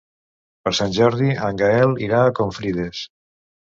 Per 0.67 0.73
Sant 0.77 0.95
Jordi 0.95 1.29
en 1.51 1.61
Gaël 1.63 1.97
irà 2.09 2.25
a 2.27 2.37
Confrides. 2.43 3.09